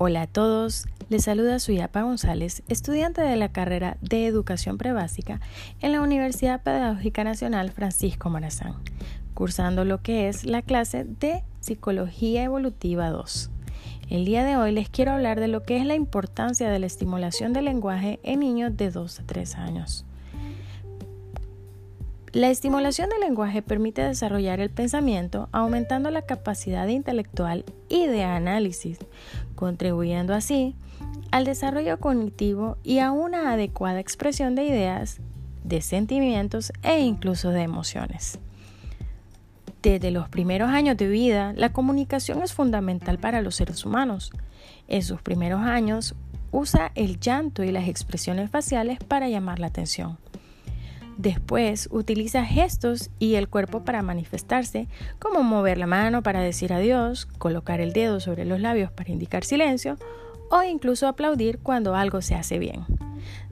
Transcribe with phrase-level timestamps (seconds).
[0.00, 5.40] Hola a todos, les saluda Suyapa González, estudiante de la carrera de Educación Prebásica
[5.80, 8.74] en la Universidad Pedagógica Nacional Francisco Morazán,
[9.34, 13.50] cursando lo que es la clase de Psicología Evolutiva 2.
[14.08, 16.86] El día de hoy les quiero hablar de lo que es la importancia de la
[16.86, 20.06] estimulación del lenguaje en niños de 2 a 3 años.
[22.32, 28.98] La estimulación del lenguaje permite desarrollar el pensamiento, aumentando la capacidad intelectual y de análisis,
[29.54, 30.74] contribuyendo así
[31.30, 35.20] al desarrollo cognitivo y a una adecuada expresión de ideas,
[35.64, 38.38] de sentimientos e incluso de emociones.
[39.80, 44.32] Desde los primeros años de vida, la comunicación es fundamental para los seres humanos.
[44.86, 46.14] En sus primeros años,
[46.50, 50.18] usa el llanto y las expresiones faciales para llamar la atención.
[51.18, 54.86] Después utiliza gestos y el cuerpo para manifestarse,
[55.18, 59.44] como mover la mano para decir adiós, colocar el dedo sobre los labios para indicar
[59.44, 59.98] silencio
[60.48, 62.86] o incluso aplaudir cuando algo se hace bien.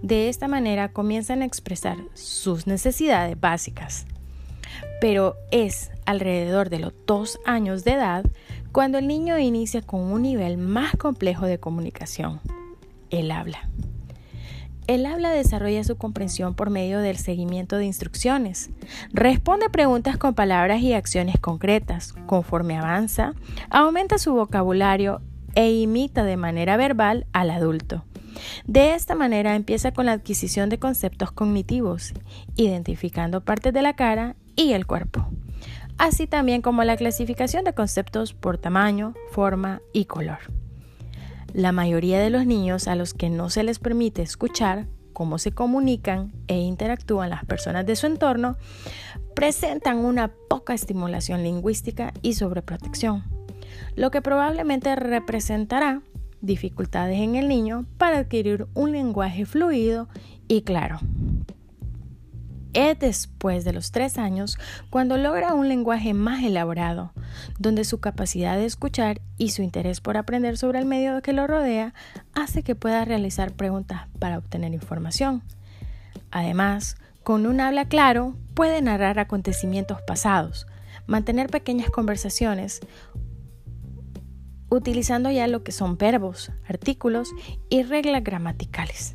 [0.00, 4.06] De esta manera comienzan a expresar sus necesidades básicas.
[5.00, 8.24] Pero es alrededor de los dos años de edad
[8.70, 12.40] cuando el niño inicia con un nivel más complejo de comunicación,
[13.10, 13.68] el habla.
[14.86, 18.70] El habla desarrolla su comprensión por medio del seguimiento de instrucciones.
[19.12, 22.12] Responde preguntas con palabras y acciones concretas.
[22.26, 23.34] Conforme avanza,
[23.68, 25.20] aumenta su vocabulario
[25.56, 28.04] e imita de manera verbal al adulto.
[28.66, 32.12] De esta manera empieza con la adquisición de conceptos cognitivos,
[32.54, 35.26] identificando partes de la cara y el cuerpo,
[35.98, 40.38] así también como la clasificación de conceptos por tamaño, forma y color.
[41.56, 45.52] La mayoría de los niños a los que no se les permite escuchar cómo se
[45.52, 48.58] comunican e interactúan las personas de su entorno
[49.34, 53.24] presentan una poca estimulación lingüística y sobreprotección,
[53.94, 56.02] lo que probablemente representará
[56.42, 60.10] dificultades en el niño para adquirir un lenguaje fluido
[60.48, 60.98] y claro.
[62.74, 64.58] Es después de los tres años
[64.90, 67.14] cuando logra un lenguaje más elaborado,
[67.58, 71.46] donde su capacidad de escuchar y su interés por aprender sobre el medio que lo
[71.46, 71.94] rodea
[72.34, 75.42] hace que pueda realizar preguntas para obtener información.
[76.30, 80.66] Además, con un habla claro, puede narrar acontecimientos pasados,
[81.06, 82.80] mantener pequeñas conversaciones,
[84.70, 87.30] utilizando ya lo que son verbos, artículos
[87.68, 89.14] y reglas gramaticales.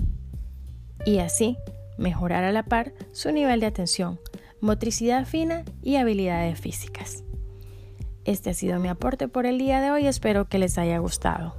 [1.06, 1.58] Y así,
[1.98, 4.19] mejorar a la par su nivel de atención,
[4.59, 7.24] motricidad fina y habilidades físicas.
[8.23, 11.55] Este ha sido mi aporte por el día de hoy, espero que les haya gustado.